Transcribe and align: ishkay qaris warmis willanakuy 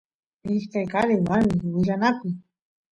ishkay 0.55 0.85
qaris 0.93 1.21
warmis 1.27 1.63
willanakuy 1.75 2.33